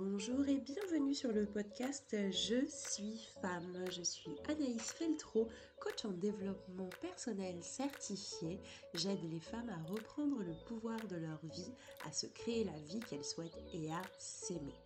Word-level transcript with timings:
Bonjour 0.00 0.46
et 0.46 0.58
bienvenue 0.58 1.12
sur 1.12 1.32
le 1.32 1.44
podcast 1.44 2.14
Je 2.30 2.64
suis 2.68 3.28
femme. 3.42 3.84
Je 3.90 4.02
suis 4.02 4.30
Anaïs 4.48 4.92
Feltro, 4.92 5.48
coach 5.80 6.04
en 6.04 6.12
développement 6.12 6.88
personnel 7.00 7.56
certifié. 7.62 8.60
J'aide 8.94 9.28
les 9.28 9.40
femmes 9.40 9.68
à 9.70 9.90
reprendre 9.90 10.38
le 10.38 10.54
pouvoir 10.68 11.04
de 11.08 11.16
leur 11.16 11.40
vie, 11.42 11.72
à 12.06 12.12
se 12.12 12.26
créer 12.26 12.62
la 12.62 12.78
vie 12.86 13.00
qu'elles 13.10 13.24
souhaitent 13.24 13.58
et 13.74 13.90
à 13.90 14.00
s'aimer 14.18 14.78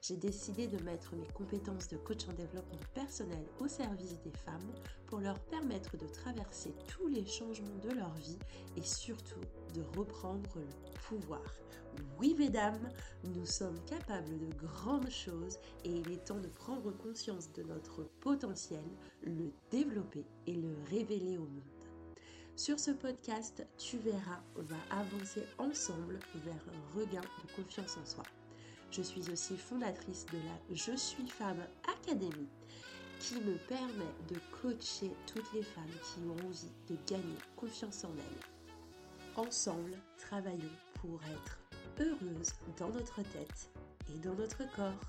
j'ai 0.00 0.16
décidé 0.16 0.66
de 0.66 0.82
mettre 0.82 1.14
mes 1.14 1.28
compétences 1.28 1.88
de 1.88 1.96
coach 1.96 2.26
en 2.28 2.32
développement 2.32 2.80
personnel 2.94 3.44
au 3.60 3.68
service 3.68 4.18
des 4.24 4.32
femmes 4.32 4.72
pour 5.06 5.20
leur 5.20 5.38
permettre 5.38 5.96
de 5.96 6.06
traverser 6.06 6.74
tous 6.88 7.08
les 7.08 7.26
changements 7.26 7.78
de 7.82 7.90
leur 7.90 8.14
vie 8.14 8.38
et 8.76 8.82
surtout 8.82 9.40
de 9.74 9.82
reprendre 9.98 10.56
le 10.56 10.98
pouvoir. 11.08 11.42
Oui, 12.18 12.34
mesdames, 12.38 12.88
nous 13.24 13.46
sommes 13.46 13.78
capables 13.84 14.38
de 14.38 14.54
grandes 14.54 15.10
choses 15.10 15.58
et 15.84 15.90
il 15.90 16.10
est 16.10 16.24
temps 16.24 16.40
de 16.40 16.48
prendre 16.48 16.92
conscience 16.92 17.52
de 17.52 17.62
notre 17.64 18.04
potentiel, 18.20 18.84
le 19.22 19.50
développer 19.70 20.24
et 20.46 20.54
le 20.54 20.74
révéler 20.90 21.36
au 21.36 21.46
monde. 21.46 21.62
Sur 22.56 22.78
ce 22.78 22.90
podcast, 22.90 23.66
tu 23.78 23.98
verras, 23.98 24.40
on 24.56 24.62
va 24.62 24.76
avancer 24.90 25.42
ensemble 25.58 26.18
vers 26.44 26.62
un 26.68 26.98
regain 26.98 27.20
de 27.20 27.62
confiance 27.62 27.96
en 27.96 28.06
soi. 28.06 28.24
Je 28.90 29.02
suis 29.02 29.30
aussi 29.30 29.56
fondatrice 29.56 30.26
de 30.26 30.38
la 30.38 30.74
Je 30.74 30.96
suis 30.96 31.28
femme 31.28 31.64
Académie 31.86 32.48
qui 33.20 33.34
me 33.36 33.56
permet 33.68 34.12
de 34.28 34.36
coacher 34.60 35.12
toutes 35.32 35.52
les 35.52 35.62
femmes 35.62 35.84
qui 36.02 36.20
ont 36.26 36.46
envie 36.46 36.72
de 36.88 36.96
gagner 37.06 37.36
confiance 37.54 38.04
en 38.04 38.12
elles. 38.16 39.36
Ensemble, 39.36 39.96
travaillons 40.18 40.76
pour 40.94 41.20
être 41.22 41.60
heureuses 42.00 42.54
dans 42.78 42.88
notre 42.88 43.22
tête 43.22 43.70
et 44.12 44.18
dans 44.18 44.34
notre 44.34 44.64
corps. 44.74 45.00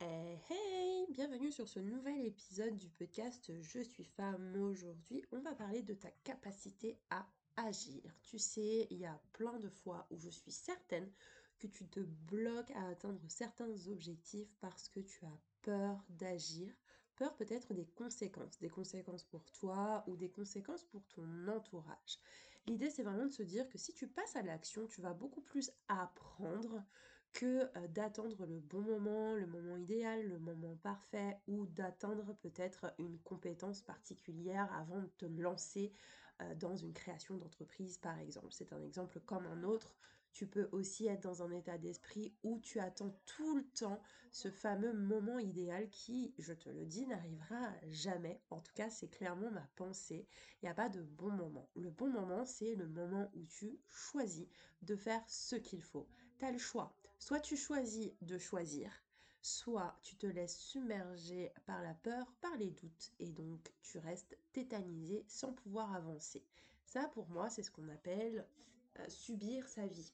Hey, 0.00 0.38
hey, 0.50 1.06
bienvenue 1.10 1.50
sur 1.50 1.66
ce 1.66 1.80
nouvel 1.80 2.26
épisode 2.26 2.76
du 2.76 2.88
podcast 2.90 3.50
Je 3.60 3.80
suis 3.80 4.04
femme. 4.04 4.54
Aujourd'hui, 4.56 5.24
on 5.32 5.40
va 5.40 5.54
parler 5.54 5.82
de 5.82 5.94
ta 5.94 6.10
capacité 6.22 6.96
à 7.10 7.26
agir. 7.66 8.02
Tu 8.22 8.38
sais, 8.38 8.86
il 8.90 8.98
y 8.98 9.06
a 9.06 9.20
plein 9.32 9.58
de 9.58 9.68
fois 9.68 10.06
où 10.10 10.18
je 10.18 10.30
suis 10.30 10.52
certaine 10.52 11.10
que 11.58 11.66
tu 11.66 11.88
te 11.88 12.00
bloques 12.00 12.70
à 12.72 12.88
atteindre 12.88 13.20
certains 13.28 13.88
objectifs 13.88 14.54
parce 14.60 14.88
que 14.88 15.00
tu 15.00 15.24
as 15.24 15.38
peur 15.62 16.04
d'agir, 16.08 16.72
peur 17.16 17.34
peut-être 17.36 17.74
des 17.74 17.86
conséquences, 17.86 18.58
des 18.60 18.68
conséquences 18.70 19.24
pour 19.24 19.44
toi 19.52 20.04
ou 20.06 20.16
des 20.16 20.30
conséquences 20.30 20.84
pour 20.84 21.04
ton 21.08 21.48
entourage. 21.48 22.18
L'idée, 22.66 22.90
c'est 22.90 23.02
vraiment 23.02 23.26
de 23.26 23.32
se 23.32 23.42
dire 23.42 23.68
que 23.68 23.78
si 23.78 23.92
tu 23.92 24.06
passes 24.06 24.36
à 24.36 24.42
l'action, 24.42 24.86
tu 24.86 25.00
vas 25.00 25.14
beaucoup 25.14 25.40
plus 25.40 25.70
apprendre 25.88 26.84
que 27.32 27.68
euh, 27.76 27.88
d'attendre 27.88 28.46
le 28.46 28.60
bon 28.60 28.80
moment, 28.80 29.34
le 29.34 29.46
moment 29.46 29.76
idéal, 29.76 30.26
le 30.26 30.38
moment 30.38 30.76
parfait 30.76 31.38
ou 31.46 31.66
d'atteindre 31.66 32.34
peut-être 32.40 32.94
une 32.98 33.18
compétence 33.20 33.82
particulière 33.82 34.72
avant 34.74 35.00
de 35.00 35.10
te 35.18 35.26
lancer 35.26 35.92
dans 36.56 36.76
une 36.76 36.92
création 36.92 37.36
d'entreprise 37.36 37.98
par 37.98 38.18
exemple. 38.18 38.48
C'est 38.50 38.72
un 38.72 38.82
exemple 38.82 39.20
comme 39.20 39.46
un 39.46 39.62
autre. 39.62 39.94
Tu 40.32 40.46
peux 40.46 40.68
aussi 40.72 41.06
être 41.06 41.22
dans 41.22 41.42
un 41.42 41.50
état 41.50 41.78
d'esprit 41.78 42.32
où 42.42 42.60
tu 42.60 42.78
attends 42.80 43.14
tout 43.24 43.56
le 43.56 43.64
temps 43.64 44.00
ce 44.30 44.50
fameux 44.50 44.92
moment 44.92 45.38
idéal 45.38 45.88
qui, 45.88 46.34
je 46.38 46.52
te 46.52 46.68
le 46.68 46.84
dis, 46.84 47.06
n'arrivera 47.06 47.72
jamais. 47.90 48.40
En 48.50 48.60
tout 48.60 48.74
cas, 48.74 48.90
c'est 48.90 49.08
clairement 49.08 49.50
ma 49.50 49.66
pensée. 49.74 50.28
Il 50.62 50.66
n'y 50.66 50.70
a 50.70 50.74
pas 50.74 50.88
de 50.88 51.02
bon 51.02 51.30
moment. 51.30 51.68
Le 51.74 51.90
bon 51.90 52.10
moment, 52.10 52.44
c'est 52.44 52.74
le 52.74 52.86
moment 52.86 53.30
où 53.34 53.44
tu 53.46 53.80
choisis 53.88 54.46
de 54.82 54.96
faire 54.96 55.22
ce 55.26 55.56
qu'il 55.56 55.82
faut. 55.82 56.06
Tu 56.38 56.44
as 56.44 56.52
le 56.52 56.58
choix. 56.58 56.94
Soit 57.18 57.40
tu 57.40 57.56
choisis 57.56 58.12
de 58.20 58.38
choisir, 58.38 58.92
soit 59.42 59.96
tu 60.02 60.16
te 60.16 60.26
laisses 60.26 60.58
submerger 60.58 61.52
par 61.66 61.82
la 61.82 61.94
peur, 61.94 62.32
par 62.40 62.56
les 62.56 62.70
doutes, 62.70 63.12
et 63.18 63.30
donc 63.30 63.72
tu 63.82 63.98
restes 63.98 64.38
tétanisé 64.52 65.24
sans 65.28 65.52
pouvoir 65.52 65.94
avancer. 65.94 66.44
Ça, 66.84 67.08
pour 67.08 67.28
moi, 67.28 67.50
c'est 67.50 67.62
ce 67.62 67.70
qu'on 67.70 67.88
appelle 67.88 68.46
euh, 68.98 69.08
subir 69.08 69.68
sa 69.68 69.86
vie. 69.86 70.12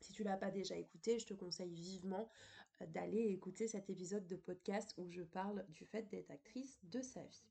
Si 0.00 0.12
tu 0.12 0.24
l'as 0.24 0.36
pas 0.36 0.50
déjà 0.50 0.76
écouté, 0.76 1.18
je 1.18 1.26
te 1.26 1.34
conseille 1.34 1.74
vivement 1.74 2.28
euh, 2.80 2.86
d'aller 2.86 3.28
écouter 3.28 3.68
cet 3.68 3.88
épisode 3.88 4.26
de 4.26 4.36
podcast 4.36 4.94
où 4.98 5.10
je 5.10 5.22
parle 5.22 5.64
du 5.68 5.84
fait 5.84 6.08
d'être 6.08 6.30
actrice 6.30 6.78
de 6.84 7.00
sa 7.00 7.22
vie. 7.24 7.44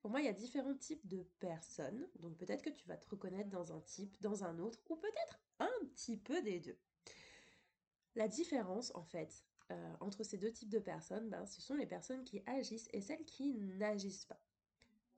Pour 0.00 0.10
moi, 0.10 0.20
il 0.20 0.26
y 0.26 0.30
a 0.30 0.32
différents 0.32 0.76
types 0.76 1.06
de 1.06 1.26
personnes, 1.40 2.08
donc 2.20 2.36
peut-être 2.38 2.62
que 2.62 2.70
tu 2.70 2.86
vas 2.86 2.96
te 2.96 3.08
reconnaître 3.08 3.50
dans 3.50 3.72
un 3.72 3.80
type, 3.80 4.16
dans 4.22 4.44
un 4.44 4.58
autre, 4.58 4.78
ou 4.88 4.96
peut-être 4.96 5.40
un 5.58 5.86
petit 5.94 6.16
peu 6.16 6.40
des 6.42 6.58
deux. 6.58 6.78
La 8.14 8.26
différence, 8.26 8.94
en 8.94 9.04
fait, 9.04 9.44
euh, 9.70 9.94
entre 10.00 10.24
ces 10.24 10.38
deux 10.38 10.52
types 10.52 10.70
de 10.70 10.78
personnes, 10.78 11.28
ben, 11.28 11.46
ce 11.46 11.60
sont 11.60 11.74
les 11.74 11.86
personnes 11.86 12.24
qui 12.24 12.42
agissent 12.46 12.88
et 12.92 13.00
celles 13.00 13.24
qui 13.24 13.54
n'agissent 13.54 14.26
pas. 14.26 14.40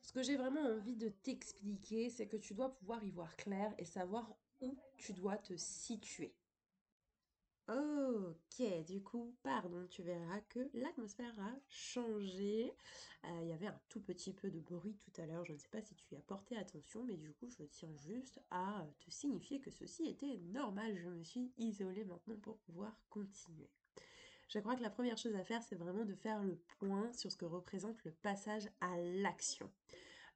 Ce 0.02 0.12
que 0.12 0.22
j'ai 0.22 0.36
vraiment 0.36 0.60
envie 0.60 0.96
de 0.96 1.08
t'expliquer, 1.08 2.10
c'est 2.10 2.26
que 2.26 2.36
tu 2.36 2.54
dois 2.54 2.74
pouvoir 2.74 3.02
y 3.04 3.10
voir 3.10 3.36
clair 3.36 3.72
et 3.78 3.84
savoir 3.84 4.34
où 4.60 4.76
tu 4.96 5.12
dois 5.12 5.36
te 5.36 5.56
situer. 5.56 6.34
Ok, 7.68 8.84
du 8.86 9.00
coup, 9.02 9.36
pardon, 9.44 9.86
tu 9.88 10.02
verras 10.02 10.40
que 10.48 10.68
l'atmosphère 10.74 11.38
a 11.38 11.54
changé. 11.68 12.74
Euh, 13.24 13.38
il 13.42 13.48
y 13.48 13.52
avait 13.52 13.68
un 13.68 13.80
tout 13.88 14.00
petit 14.00 14.32
peu 14.32 14.50
de 14.50 14.58
bruit 14.58 14.96
tout 14.96 15.20
à 15.20 15.26
l'heure, 15.26 15.44
je 15.44 15.52
ne 15.52 15.58
sais 15.58 15.68
pas 15.68 15.80
si 15.80 15.94
tu 15.94 16.12
y 16.12 16.16
as 16.16 16.22
porté 16.22 16.56
attention, 16.56 17.04
mais 17.04 17.16
du 17.16 17.32
coup, 17.32 17.48
je 17.48 17.62
tiens 17.64 17.94
juste 17.94 18.40
à 18.50 18.84
te 18.98 19.10
signifier 19.10 19.60
que 19.60 19.70
ceci 19.70 20.06
était 20.08 20.38
normal. 20.38 20.96
Je 20.98 21.08
me 21.08 21.22
suis 21.22 21.52
isolée 21.56 22.04
maintenant 22.04 22.36
pour 22.36 22.58
pouvoir 22.58 23.00
continuer. 23.08 23.70
Je 24.52 24.58
crois 24.58 24.76
que 24.76 24.82
la 24.82 24.90
première 24.90 25.16
chose 25.16 25.34
à 25.34 25.44
faire, 25.44 25.62
c'est 25.62 25.76
vraiment 25.76 26.04
de 26.04 26.14
faire 26.14 26.42
le 26.42 26.56
point 26.78 27.10
sur 27.14 27.32
ce 27.32 27.38
que 27.38 27.46
représente 27.46 28.04
le 28.04 28.12
passage 28.12 28.68
à 28.82 28.98
l'action. 28.98 29.72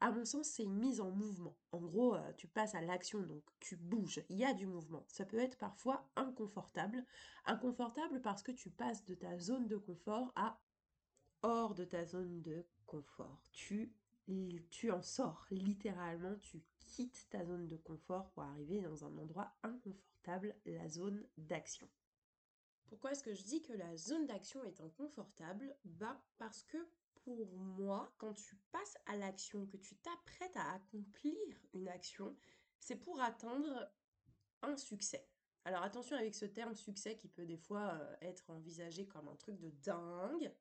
À 0.01 0.11
mon 0.11 0.25
sens, 0.25 0.47
c'est 0.47 0.63
une 0.63 0.79
mise 0.79 1.03
en 1.03 1.11
mouvement. 1.11 1.55
En 1.71 1.81
gros, 1.81 2.15
euh, 2.15 2.33
tu 2.39 2.47
passes 2.49 2.75
à 2.75 2.81
l'action, 2.81 3.21
donc 3.21 3.43
tu 3.61 3.77
bouges, 3.77 4.23
il 4.31 4.39
y 4.39 4.45
a 4.47 4.55
du 4.55 4.67
mouvement. 4.67 5.05
Ça 5.09 5.27
peut 5.27 5.39
être 5.39 5.59
parfois 5.59 6.09
inconfortable. 6.17 7.05
Inconfortable 7.45 8.23
parce 8.23 8.43
que 8.43 8.53
tu 8.53 8.71
passes 8.71 9.05
de 9.05 9.15
ta 9.15 9.39
zone 9.39 9.69
de 9.69 9.77
confort 9.77 10.33
à 10.35 10.59
hors 11.43 11.75
de 11.75 11.85
ta 11.85 12.07
zone 12.07 12.41
de 12.41 12.65
confort. 12.87 13.43
Tu, 13.53 13.93
tu 14.71 14.91
en 14.93 15.03
sors, 15.03 15.47
littéralement, 15.51 16.37
tu 16.41 16.63
quittes 16.79 17.27
ta 17.29 17.45
zone 17.45 17.69
de 17.69 17.77
confort 17.77 18.31
pour 18.31 18.45
arriver 18.45 18.81
dans 18.81 19.05
un 19.05 19.19
endroit 19.19 19.53
inconfortable, 19.63 20.57
la 20.65 20.89
zone 20.89 21.23
d'action. 21.37 21.87
Pourquoi 22.87 23.13
est-ce 23.13 23.23
que 23.23 23.35
je 23.35 23.43
dis 23.43 23.63
que 23.63 23.73
la 23.73 23.97
zone 23.97 24.27
d'action 24.27 24.63
est 24.65 24.81
inconfortable? 24.81 25.77
Bah 25.85 26.21
parce 26.39 26.63
que 26.63 26.79
pour 27.25 27.47
moi, 27.57 28.15
quand 28.19 28.35
tu 28.35 28.57
passes 28.71 28.97
à 29.07 29.17
l'action, 29.17 29.67
que 29.67 29.77
tu 29.77 29.97
t'apprêtes 29.97 30.57
à 30.57 30.75
accomplir 30.75 31.35
une 31.73 31.89
action, 31.89 32.37
c'est 32.79 32.97
pour 32.97 33.21
atteindre 33.21 33.91
un 34.63 34.77
succès. 34.77 35.29
Alors 35.65 35.83
attention 35.83 36.17
avec 36.17 36.35
ce 36.35 36.45
terme 36.45 36.77
succès 36.77 37.17
qui 37.17 37.29
peut 37.29 37.45
des 37.45 37.57
fois 37.57 37.95
euh, 37.95 38.17
être 38.21 38.49
envisagé 38.51 39.09
comme 39.09 39.27
un 39.29 39.35
truc 39.35 39.59
de 39.59 39.71
dingue. 39.83 40.53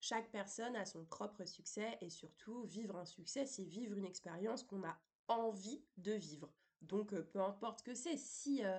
Chaque 0.00 0.30
personne 0.30 0.76
a 0.76 0.86
son 0.86 1.04
propre 1.04 1.44
succès 1.44 1.98
et 2.00 2.08
surtout 2.08 2.62
vivre 2.62 2.96
un 2.96 3.04
succès, 3.04 3.44
c'est 3.44 3.64
vivre 3.64 3.98
une 3.98 4.06
expérience 4.06 4.62
qu'on 4.62 4.84
a 4.84 4.98
envie 5.26 5.84
de 5.98 6.12
vivre. 6.12 6.50
Donc 6.80 7.12
euh, 7.12 7.22
peu 7.22 7.40
importe 7.40 7.80
ce 7.80 7.84
que 7.84 7.94
c'est, 7.94 8.16
si 8.16 8.64
euh, 8.64 8.78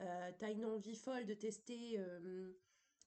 euh, 0.00 0.32
t'as 0.38 0.50
une 0.50 0.64
envie 0.64 0.96
folle 0.96 1.26
de 1.26 1.34
tester, 1.34 1.98
euh, 1.98 2.52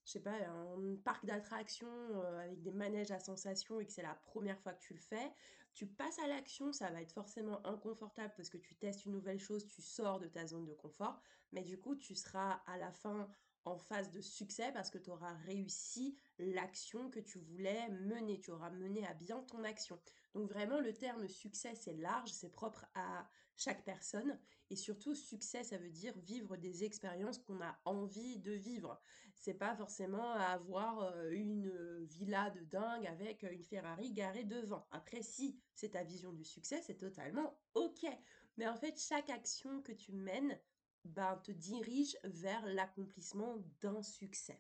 je 0.06 0.12
sais 0.12 0.22
pas, 0.22 0.36
un 0.48 0.96
parc 1.04 1.26
d'attractions 1.26 1.88
euh, 1.88 2.40
avec 2.40 2.62
des 2.62 2.72
manèges 2.72 3.12
à 3.12 3.20
sensations 3.20 3.80
et 3.80 3.86
que 3.86 3.92
c'est 3.92 4.04
la 4.04 4.16
première 4.16 4.60
fois 4.60 4.74
que 4.74 4.82
tu 4.82 4.94
le 4.94 5.00
fais, 5.00 5.32
tu 5.74 5.86
passes 5.86 6.18
à 6.20 6.28
l'action, 6.28 6.72
ça 6.74 6.90
va 6.90 7.02
être 7.02 7.12
forcément 7.12 7.66
inconfortable 7.66 8.34
parce 8.36 8.50
que 8.50 8.58
tu 8.58 8.76
testes 8.76 9.06
une 9.06 9.12
nouvelle 9.12 9.40
chose, 9.40 9.68
tu 9.68 9.82
sors 9.82 10.20
de 10.20 10.28
ta 10.28 10.48
zone 10.48 10.66
de 10.66 10.74
confort, 10.74 11.22
mais 11.52 11.64
du 11.64 11.78
coup 11.78 11.96
tu 11.96 12.16
seras 12.16 12.62
à 12.66 12.78
la 12.78 12.92
fin 12.92 13.30
en 13.68 13.78
phase 13.78 14.12
de 14.12 14.22
succès 14.22 14.72
parce 14.74 14.90
que 14.90 14.98
tu 14.98 15.10
auras 15.10 15.34
réussi 15.46 16.16
l'action 16.40 17.10
que 17.10 17.20
tu 17.20 17.38
voulais 17.38 17.90
mener, 17.90 18.40
tu 18.40 18.52
auras 18.52 18.70
mené 18.70 19.06
à 19.06 19.14
bien 19.14 19.42
ton 19.44 19.64
action. 19.64 20.00
Donc 20.34 20.50
vraiment 20.50 20.80
le 20.80 20.94
terme 20.94 21.28
succès 21.28 21.76
c'est 21.76 21.96
large, 21.96 22.32
c'est 22.32 22.52
propre 22.52 22.86
à 22.96 23.28
chaque 23.58 23.84
personne 23.84 24.40
et 24.70 24.76
surtout 24.76 25.16
succès 25.16 25.64
ça 25.64 25.78
veut 25.78 25.90
dire 25.90 26.14
vivre 26.20 26.56
des 26.56 26.84
expériences 26.84 27.40
qu'on 27.40 27.62
a 27.62 27.78
envie 27.86 28.40
de 28.40 28.54
vivre. 28.54 29.02
C'est 29.36 29.54
pas 29.54 29.76
forcément 29.76 30.32
avoir 30.32 31.02
euh, 31.02 31.30
une 31.32 32.06
villa 32.06 32.50
de 32.52 32.62
dingue 32.62 33.06
avec 33.06 33.44
une 33.44 33.64
Ferrari 33.64 34.12
garée 34.12 34.46
devant. 34.46 34.88
Après 34.92 35.22
si 35.22 35.60
c'est 35.74 35.90
ta 35.90 36.04
vision 36.04 36.32
du 36.32 36.44
succès, 36.44 36.82
c'est 36.82 36.98
totalement 36.98 37.60
OK. 37.74 38.06
Mais 38.58 38.68
en 38.68 38.76
fait 38.76 39.00
chaque 39.00 39.30
action 39.30 39.82
que 39.82 39.92
tu 39.92 40.14
mènes 40.14 40.58
ben, 41.08 41.38
te 41.38 41.52
dirige 41.52 42.18
vers 42.24 42.66
l'accomplissement 42.66 43.58
d'un 43.82 44.02
succès. 44.02 44.60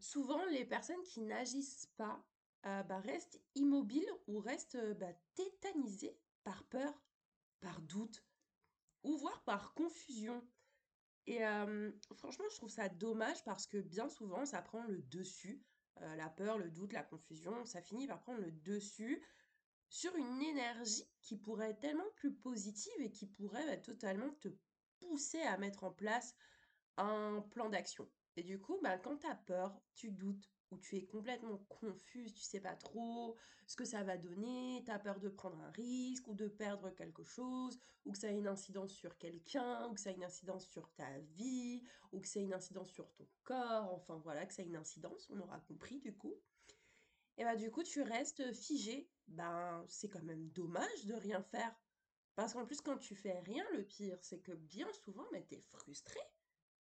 Souvent, 0.00 0.44
les 0.46 0.64
personnes 0.64 1.02
qui 1.04 1.20
n'agissent 1.20 1.86
pas 1.96 2.24
euh, 2.66 2.82
ben, 2.82 3.00
restent 3.00 3.40
immobiles 3.54 4.10
ou 4.26 4.40
restent 4.40 4.78
ben, 4.96 5.14
tétanisées 5.34 6.18
par 6.44 6.64
peur, 6.64 6.92
par 7.60 7.80
doute 7.82 8.24
ou 9.02 9.16
voire 9.16 9.42
par 9.44 9.74
confusion. 9.74 10.46
Et 11.26 11.40
franchement, 12.16 12.46
je 12.50 12.56
trouve 12.56 12.68
ça 12.68 12.88
dommage 12.88 13.44
parce 13.44 13.68
que 13.68 13.78
bien 13.78 14.08
souvent, 14.08 14.44
ça 14.44 14.60
prend 14.60 14.82
le 14.84 15.02
dessus. 15.02 15.62
la 16.00 16.28
peur, 16.28 16.58
le 16.58 16.68
doute, 16.68 16.92
la 16.92 17.04
confusion, 17.04 17.64
ça 17.64 17.80
finit 17.80 18.08
par 18.08 18.20
prendre 18.20 18.40
le 18.40 18.50
dessus 18.50 19.24
sur 19.92 20.16
une 20.16 20.40
énergie 20.40 21.06
qui 21.20 21.36
pourrait 21.36 21.70
être 21.70 21.80
tellement 21.80 22.10
plus 22.16 22.32
positive 22.32 22.98
et 23.00 23.12
qui 23.12 23.26
pourrait 23.26 23.78
totalement 23.82 24.30
te 24.40 24.48
pousser 25.08 25.42
à 25.42 25.56
mettre 25.58 25.84
en 25.84 25.92
place 25.92 26.34
un 26.96 27.44
plan 27.50 27.68
d'action. 27.68 28.08
Et 28.36 28.42
du 28.42 28.58
coup, 28.58 28.78
bah, 28.82 28.98
quand 28.98 29.18
tu 29.18 29.26
as 29.26 29.34
peur, 29.34 29.78
tu 29.94 30.10
doutes, 30.10 30.50
ou 30.70 30.78
tu 30.78 30.96
es 30.96 31.04
complètement 31.04 31.58
confuse, 31.68 32.32
tu 32.32 32.42
sais 32.42 32.60
pas 32.60 32.74
trop 32.74 33.36
ce 33.66 33.76
que 33.76 33.84
ça 33.84 34.02
va 34.02 34.16
donner, 34.16 34.82
tu 34.84 34.90
as 34.90 34.98
peur 34.98 35.20
de 35.20 35.28
prendre 35.28 35.60
un 35.60 35.70
risque 35.70 36.26
ou 36.28 36.34
de 36.34 36.48
perdre 36.48 36.90
quelque 36.90 37.24
chose, 37.24 37.78
ou 38.06 38.12
que 38.12 38.18
ça 38.18 38.30
ait 38.30 38.38
une 38.38 38.48
incidence 38.48 38.92
sur 38.92 39.18
quelqu'un, 39.18 39.86
ou 39.86 39.94
que 39.94 40.00
ça 40.00 40.10
ait 40.10 40.14
une 40.14 40.24
incidence 40.24 40.66
sur 40.66 40.90
ta 40.94 41.18
vie, 41.36 41.82
ou 42.10 42.20
que 42.20 42.28
ça 42.28 42.40
ait 42.40 42.44
une 42.44 42.54
incidence 42.54 42.90
sur 42.90 43.12
ton 43.12 43.28
corps, 43.44 43.92
enfin 43.92 44.16
voilà, 44.24 44.46
que 44.46 44.54
ça 44.54 44.62
ait 44.62 44.66
une 44.66 44.76
incidence, 44.76 45.28
on 45.30 45.40
aura 45.40 45.60
compris 45.60 45.98
du 45.98 46.16
coup. 46.16 46.34
Et 47.38 47.44
bah 47.44 47.56
du 47.56 47.70
coup, 47.70 47.82
tu 47.82 48.02
restes 48.02 48.52
figé. 48.52 49.08
Ben, 49.28 49.84
c'est 49.88 50.08
quand 50.08 50.22
même 50.22 50.48
dommage 50.50 51.06
de 51.06 51.14
rien 51.14 51.42
faire. 51.42 51.74
Parce 52.34 52.54
qu'en 52.54 52.64
plus, 52.64 52.80
quand 52.80 52.98
tu 52.98 53.14
fais 53.14 53.38
rien, 53.40 53.64
le 53.72 53.84
pire, 53.84 54.18
c'est 54.22 54.40
que 54.40 54.52
bien 54.52 54.90
souvent, 54.92 55.26
mais 55.32 55.42
t'es 55.42 55.60
frustré 55.60 56.20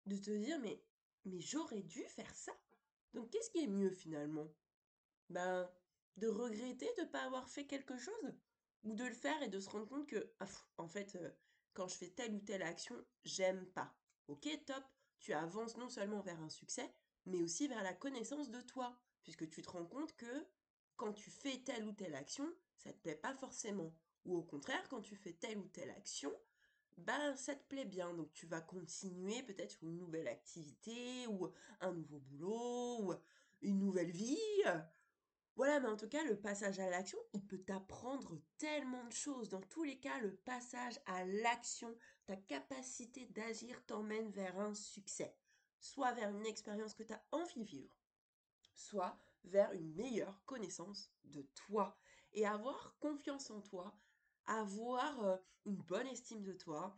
de 0.05 0.15
te 0.17 0.31
dire, 0.31 0.59
mais, 0.59 0.81
mais 1.25 1.39
j'aurais 1.39 1.81
dû 1.83 2.03
faire 2.05 2.33
ça. 2.35 2.53
Donc, 3.13 3.29
qu'est-ce 3.29 3.49
qui 3.49 3.63
est 3.63 3.67
mieux 3.67 3.91
finalement? 3.91 4.47
Ben, 5.29 5.69
de 6.17 6.27
regretter 6.27 6.89
de 6.97 7.01
ne 7.01 7.07
pas 7.07 7.23
avoir 7.23 7.49
fait 7.49 7.65
quelque 7.65 7.97
chose 7.97 8.33
Ou 8.83 8.93
de 8.95 9.05
le 9.05 9.13
faire 9.13 9.41
et 9.43 9.49
de 9.49 9.59
se 9.59 9.69
rendre 9.69 9.87
compte 9.87 10.07
que, 10.07 10.33
ah, 10.39 10.47
en 10.77 10.87
fait, 10.87 11.15
euh, 11.15 11.29
quand 11.73 11.87
je 11.87 11.95
fais 11.95 12.09
telle 12.09 12.33
ou 12.33 12.39
telle 12.41 12.63
action, 12.63 12.95
j'aime 13.23 13.65
pas. 13.67 13.93
Ok, 14.27 14.47
top, 14.65 14.83
tu 15.19 15.33
avances 15.33 15.77
non 15.77 15.89
seulement 15.89 16.21
vers 16.21 16.41
un 16.41 16.49
succès, 16.49 16.93
mais 17.25 17.41
aussi 17.41 17.67
vers 17.67 17.83
la 17.83 17.93
connaissance 17.93 18.49
de 18.49 18.61
toi, 18.61 18.97
puisque 19.23 19.49
tu 19.49 19.61
te 19.61 19.69
rends 19.69 19.85
compte 19.85 20.15
que 20.15 20.47
quand 20.95 21.13
tu 21.13 21.29
fais 21.29 21.59
telle 21.63 21.85
ou 21.85 21.93
telle 21.93 22.15
action, 22.15 22.47
ça 22.77 22.91
te 22.91 22.99
plaît 22.99 23.15
pas 23.15 23.35
forcément. 23.35 23.93
Ou 24.25 24.37
au 24.37 24.43
contraire, 24.43 24.87
quand 24.89 25.01
tu 25.01 25.15
fais 25.15 25.33
telle 25.33 25.57
ou 25.57 25.67
telle 25.67 25.89
action, 25.91 26.31
ben 26.97 27.35
ça 27.35 27.55
te 27.55 27.63
plaît 27.67 27.85
bien. 27.85 28.13
Donc 28.13 28.31
tu 28.33 28.45
vas 28.45 28.61
continuer 28.61 29.41
peut-être 29.43 29.77
une 29.81 29.97
nouvelle 29.97 30.27
activité 30.27 31.27
ou 31.27 31.51
un 31.79 31.93
nouveau 31.93 32.19
boulot 32.19 33.01
ou 33.01 33.13
une 33.61 33.79
nouvelle 33.79 34.11
vie. 34.11 34.37
Voilà, 35.55 35.79
mais 35.79 35.89
en 35.89 35.97
tout 35.97 36.07
cas, 36.07 36.23
le 36.23 36.39
passage 36.39 36.79
à 36.79 36.89
l'action, 36.89 37.19
il 37.33 37.45
peut 37.45 37.59
t'apprendre 37.59 38.39
tellement 38.57 39.03
de 39.03 39.11
choses. 39.11 39.49
Dans 39.49 39.61
tous 39.61 39.83
les 39.83 39.99
cas, 39.99 40.17
le 40.19 40.33
passage 40.33 40.99
à 41.05 41.25
l'action, 41.25 41.93
ta 42.25 42.35
capacité 42.35 43.25
d'agir 43.27 43.85
t'emmène 43.85 44.29
vers 44.31 44.57
un 44.59 44.73
succès. 44.73 45.35
Soit 45.79 46.13
vers 46.13 46.29
une 46.29 46.45
expérience 46.45 46.93
que 46.93 47.03
tu 47.03 47.13
as 47.13 47.23
envie 47.31 47.63
de 47.63 47.69
vivre, 47.69 47.95
soit 48.73 49.17
vers 49.43 49.71
une 49.73 49.93
meilleure 49.93 50.43
connaissance 50.45 51.11
de 51.25 51.41
toi. 51.55 51.97
Et 52.33 52.45
avoir 52.45 52.95
confiance 52.99 53.51
en 53.51 53.59
toi, 53.59 53.93
avoir 54.47 55.23
euh, 55.23 55.37
une 55.65 55.77
bonne 55.77 56.07
estime 56.07 56.43
de 56.43 56.53
toi, 56.53 56.97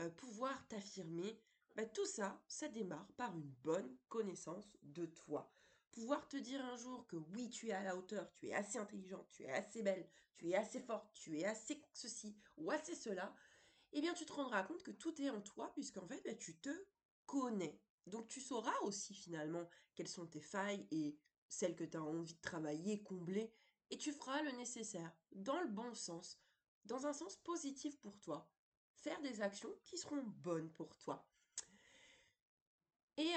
euh, 0.00 0.10
pouvoir 0.10 0.66
t'affirmer, 0.68 1.40
bah, 1.74 1.84
tout 1.86 2.06
ça, 2.06 2.42
ça 2.46 2.68
démarre 2.68 3.12
par 3.16 3.36
une 3.36 3.52
bonne 3.62 3.96
connaissance 4.08 4.76
de 4.82 5.06
toi. 5.06 5.52
Pouvoir 5.90 6.26
te 6.28 6.36
dire 6.36 6.64
un 6.64 6.76
jour 6.76 7.06
que 7.06 7.16
oui, 7.16 7.50
tu 7.50 7.68
es 7.68 7.72
à 7.72 7.82
la 7.82 7.96
hauteur, 7.96 8.32
tu 8.34 8.48
es 8.48 8.54
assez 8.54 8.78
intelligente, 8.78 9.28
tu 9.30 9.44
es 9.44 9.50
assez 9.50 9.82
belle, 9.82 10.08
tu 10.36 10.50
es 10.50 10.56
assez 10.56 10.80
forte, 10.80 11.12
tu 11.14 11.38
es 11.38 11.44
assez 11.44 11.80
ceci 11.92 12.36
ou 12.56 12.70
assez 12.70 12.94
cela, 12.94 13.34
eh 13.92 14.00
bien 14.00 14.14
tu 14.14 14.26
te 14.26 14.32
rendras 14.32 14.64
compte 14.64 14.82
que 14.82 14.90
tout 14.90 15.20
est 15.20 15.30
en 15.30 15.40
toi 15.40 15.72
puisqu'en 15.74 16.06
fait, 16.06 16.22
bah, 16.24 16.34
tu 16.34 16.56
te 16.58 16.70
connais. 17.26 17.80
Donc 18.06 18.28
tu 18.28 18.40
sauras 18.40 18.78
aussi 18.82 19.14
finalement 19.14 19.68
quelles 19.94 20.08
sont 20.08 20.26
tes 20.26 20.40
failles 20.40 20.86
et 20.90 21.16
celles 21.48 21.76
que 21.76 21.84
tu 21.84 21.96
as 21.96 22.02
envie 22.02 22.34
de 22.34 22.40
travailler, 22.40 23.02
combler, 23.02 23.52
et 23.90 23.98
tu 23.98 24.12
feras 24.12 24.42
le 24.42 24.50
nécessaire, 24.52 25.12
dans 25.32 25.60
le 25.60 25.68
bon 25.68 25.94
sens, 25.94 26.40
dans 26.84 27.06
un 27.06 27.12
sens 27.12 27.36
positif 27.36 27.98
pour 28.00 28.18
toi. 28.20 28.48
Faire 28.96 29.20
des 29.20 29.40
actions 29.40 29.74
qui 29.84 29.98
seront 29.98 30.22
bonnes 30.22 30.70
pour 30.72 30.96
toi. 30.96 31.26
Et 33.16 33.32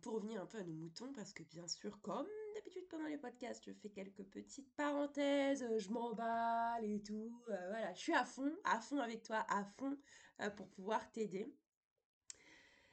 pour 0.00 0.14
revenir 0.14 0.40
un 0.40 0.46
peu 0.46 0.58
à 0.58 0.64
nos 0.64 0.72
moutons, 0.72 1.12
parce 1.12 1.32
que 1.34 1.42
bien 1.42 1.66
sûr, 1.68 2.00
comme 2.00 2.26
d'habitude 2.54 2.88
pendant 2.88 3.06
les 3.06 3.18
podcasts, 3.18 3.64
je 3.64 3.72
fais 3.72 3.90
quelques 3.90 4.22
petites 4.24 4.72
parenthèses, 4.76 5.66
je 5.76 5.90
m'emballe 5.90 6.84
et 6.84 7.02
tout. 7.02 7.42
Euh, 7.50 7.68
voilà, 7.68 7.92
je 7.92 7.98
suis 8.00 8.14
à 8.14 8.24
fond, 8.24 8.52
à 8.64 8.80
fond 8.80 8.98
avec 8.98 9.22
toi, 9.22 9.44
à 9.48 9.64
fond 9.64 9.98
euh, 10.40 10.50
pour 10.50 10.68
pouvoir 10.68 11.10
t'aider. 11.12 11.52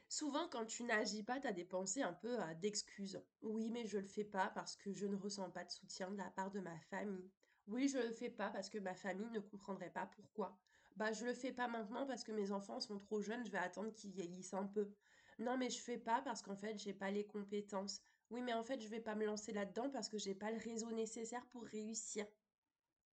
Souvent, 0.08 0.46
quand 0.48 0.66
tu 0.66 0.84
n'agis 0.84 1.22
pas, 1.22 1.40
tu 1.40 1.46
as 1.46 1.52
des 1.52 1.64
pensées 1.64 2.02
un 2.02 2.12
peu 2.12 2.38
euh, 2.38 2.54
d'excuses. 2.60 3.22
Oui, 3.40 3.70
mais 3.70 3.86
je 3.86 3.98
le 3.98 4.08
fais 4.08 4.24
pas 4.24 4.48
parce 4.54 4.76
que 4.76 4.92
je 4.92 5.06
ne 5.06 5.16
ressens 5.16 5.50
pas 5.50 5.64
de 5.64 5.70
soutien 5.70 6.10
de 6.10 6.18
la 6.18 6.30
part 6.30 6.50
de 6.50 6.60
ma 6.60 6.78
famille. 6.90 7.30
Oui, 7.66 7.88
je 7.88 7.98
le 7.98 8.12
fais 8.12 8.30
pas 8.30 8.50
parce 8.50 8.68
que 8.70 8.78
ma 8.78 8.94
famille 8.94 9.30
ne 9.30 9.40
comprendrait 9.40 9.90
pas 9.90 10.06
pourquoi. 10.06 10.56
Bah, 10.96 11.12
je 11.12 11.24
le 11.24 11.32
fais 11.32 11.52
pas 11.52 11.68
maintenant 11.68 12.06
parce 12.06 12.22
que 12.24 12.32
mes 12.32 12.52
enfants 12.52 12.80
sont 12.80 12.98
trop 12.98 13.20
jeunes, 13.20 13.44
je 13.44 13.50
vais 13.50 13.58
attendre 13.58 13.92
qu'ils 13.92 14.10
vieillissent 14.12 14.54
un 14.54 14.66
peu. 14.66 14.92
Non, 15.38 15.56
mais 15.56 15.70
je 15.70 15.80
fais 15.80 15.98
pas 15.98 16.20
parce 16.22 16.42
qu'en 16.42 16.56
fait, 16.56 16.78
j'ai 16.78 16.92
pas 16.92 17.10
les 17.10 17.26
compétences. 17.26 18.02
Oui, 18.30 18.42
mais 18.42 18.52
en 18.54 18.62
fait, 18.62 18.80
je 18.80 18.88
vais 18.88 19.00
pas 19.00 19.14
me 19.14 19.24
lancer 19.24 19.52
là-dedans 19.52 19.90
parce 19.90 20.08
que 20.08 20.18
j'ai 20.18 20.34
pas 20.34 20.50
le 20.50 20.58
réseau 20.58 20.90
nécessaire 20.92 21.46
pour 21.46 21.64
réussir. 21.64 22.26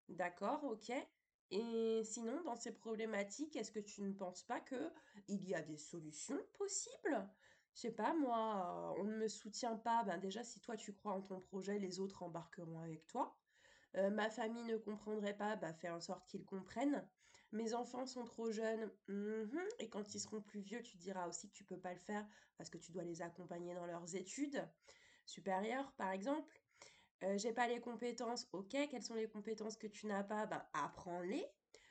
D'accord, 0.09 0.65
ok. 0.65 0.93
Et 1.51 2.03
sinon, 2.05 2.43
dans 2.43 2.57
ces 2.57 2.73
problématiques, 2.73 3.57
est-ce 3.57 3.71
que 3.71 3.79
tu 3.81 4.03
ne 4.03 4.13
penses 4.13 4.43
pas 4.45 4.61
que 4.61 4.93
il 5.29 5.45
y 5.49 5.55
a 5.55 5.63
des 5.63 5.79
solutions 5.79 6.39
possibles? 6.55 7.29
Je 7.75 7.81
sais 7.83 7.93
pas, 7.93 8.15
moi, 8.15 8.95
on 8.99 9.05
ne 9.05 9.17
me 9.17 9.29
soutient 9.29 9.77
pas. 9.77 10.03
Ben 10.05 10.19
déjà, 10.19 10.43
si 10.43 10.61
toi 10.61 10.77
tu 10.77 10.93
crois 10.95 11.13
en 11.13 11.23
ton 11.23 11.41
projet, 11.41 11.79
les 11.79 12.01
autres 12.01 12.23
embarqueront 12.23 12.81
avec 12.81 13.07
toi. 13.07 13.37
Euh, 13.97 14.11
ma 14.11 14.29
famille 14.31 14.65
ne 14.65 14.77
comprendrait 14.77 15.37
pas, 15.37 15.57
bah 15.57 15.73
fais 15.73 15.89
en 15.91 16.01
sorte 16.01 16.27
qu'ils 16.29 16.45
comprennent. 16.45 17.07
Mes 17.53 17.75
enfants 17.75 18.07
sont 18.07 18.25
trop 18.25 18.51
jeunes, 18.51 18.91
mhm, 19.09 19.65
et 19.79 19.89
quand 19.89 20.15
ils 20.15 20.21
seront 20.21 20.43
plus 20.43 20.61
vieux, 20.61 20.83
tu 20.83 20.97
diras 20.97 21.29
aussi 21.29 21.49
que 21.49 21.55
tu 21.55 21.65
peux 21.65 21.79
pas 21.79 21.95
le 21.95 22.01
faire 22.01 22.27
parce 22.59 22.71
que 22.71 22.79
tu 22.79 22.93
dois 22.93 23.05
les 23.05 23.23
accompagner 23.23 23.75
dans 23.75 23.87
leurs 23.87 24.15
études 24.15 24.69
supérieures, 25.25 25.93
par 25.93 26.11
exemple. 26.11 26.61
Euh, 27.23 27.39
j'ai 27.39 27.53
pas 27.53 27.69
les 27.69 27.81
compétences, 27.81 28.47
ok, 28.53 28.77
quelles 28.91 29.03
sont 29.03 29.15
les 29.15 29.29
compétences 29.29 29.77
que 29.77 29.87
tu 29.87 30.07
n'as 30.07 30.25
pas? 30.25 30.47
Ben, 30.47 30.63
apprends-les. 30.75 31.47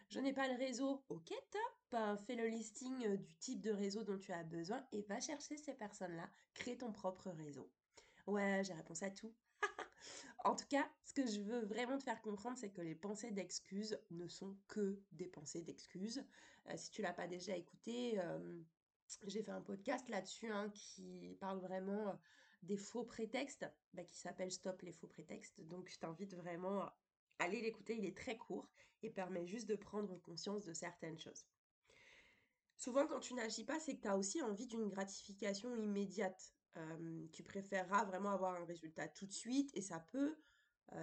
Je 0.09 0.19
n'ai 0.19 0.33
pas 0.33 0.47
le 0.47 0.55
réseau, 0.55 1.03
ok, 1.09 1.33
top. 1.51 2.19
Fais 2.27 2.35
le 2.35 2.47
listing 2.47 3.05
euh, 3.05 3.17
du 3.17 3.35
type 3.37 3.61
de 3.61 3.71
réseau 3.71 4.03
dont 4.03 4.19
tu 4.19 4.31
as 4.33 4.43
besoin 4.43 4.85
et 4.91 5.01
va 5.03 5.19
chercher 5.19 5.57
ces 5.57 5.73
personnes-là. 5.73 6.29
Crée 6.53 6.77
ton 6.77 6.91
propre 6.91 7.31
réseau. 7.31 7.71
Ouais, 8.27 8.61
j'ai 8.63 8.73
réponse 8.73 9.01
à 9.01 9.09
tout. 9.09 9.33
En 10.43 10.55
tout 10.55 10.67
cas, 10.69 10.87
ce 11.03 11.13
que 11.13 11.25
je 11.25 11.41
veux 11.41 11.65
vraiment 11.65 11.97
te 11.97 12.03
faire 12.03 12.21
comprendre, 12.21 12.57
c'est 12.57 12.69
que 12.69 12.81
les 12.81 12.95
pensées 12.95 13.31
d'excuses 13.31 13.99
ne 14.11 14.27
sont 14.27 14.55
que 14.67 14.99
des 15.11 15.27
pensées 15.27 15.61
d'excuses. 15.61 16.23
Euh, 16.69 16.73
si 16.77 16.91
tu 16.91 17.01
l'as 17.01 17.13
pas 17.13 17.27
déjà 17.27 17.55
écouté, 17.55 18.19
j'ai 19.27 19.43
fait 19.43 19.51
un 19.51 19.61
podcast 19.61 20.07
là-dessus 20.09 20.51
hein, 20.51 20.69
qui 20.73 21.35
parle 21.39 21.59
vraiment 21.59 22.19
des 22.63 22.77
faux 22.77 23.03
prétextes 23.03 23.65
bah, 23.93 24.03
qui 24.03 24.17
s'appelle 24.17 24.51
Stop 24.51 24.81
les 24.81 24.91
faux 24.91 25.07
prétextes. 25.07 25.61
Donc 25.61 25.89
je 25.89 25.97
t'invite 25.99 26.33
vraiment 26.35 26.81
à 26.81 26.97
aller 27.39 27.61
l'écouter, 27.61 27.95
il 27.97 28.05
est 28.05 28.17
très 28.17 28.37
court 28.37 28.69
et 29.03 29.09
permet 29.09 29.45
juste 29.45 29.67
de 29.67 29.75
prendre 29.75 30.19
conscience 30.21 30.63
de 30.65 30.73
certaines 30.73 31.19
choses. 31.19 31.45
Souvent 32.77 33.07
quand 33.07 33.19
tu 33.19 33.33
n'agis 33.33 33.63
pas, 33.63 33.79
c'est 33.79 33.95
que 33.95 34.01
tu 34.01 34.07
as 34.07 34.17
aussi 34.17 34.41
envie 34.41 34.67
d'une 34.67 34.89
gratification 34.89 35.75
immédiate. 35.75 36.53
Tu 37.31 37.43
préféreras 37.43 38.05
vraiment 38.05 38.31
avoir 38.31 38.55
un 38.55 38.65
résultat 38.65 39.07
tout 39.07 39.25
de 39.25 39.31
suite 39.33 39.71
et 39.73 39.81
ça 39.81 39.99
peut 39.99 40.35